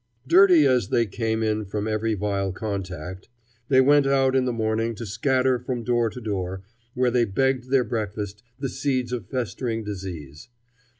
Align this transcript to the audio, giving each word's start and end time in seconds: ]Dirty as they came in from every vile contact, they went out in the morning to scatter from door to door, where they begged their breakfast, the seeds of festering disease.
]Dirty 0.27 0.65
as 0.65 0.87
they 0.89 1.05
came 1.05 1.43
in 1.43 1.63
from 1.63 1.87
every 1.87 2.15
vile 2.15 2.51
contact, 2.51 3.29
they 3.69 3.79
went 3.79 4.07
out 4.07 4.35
in 4.35 4.45
the 4.45 4.51
morning 4.51 4.95
to 4.95 5.05
scatter 5.05 5.59
from 5.59 5.83
door 5.83 6.09
to 6.09 6.19
door, 6.19 6.63
where 6.95 7.11
they 7.11 7.23
begged 7.23 7.69
their 7.69 7.83
breakfast, 7.83 8.41
the 8.57 8.67
seeds 8.69 9.11
of 9.13 9.27
festering 9.27 9.83
disease. 9.83 10.49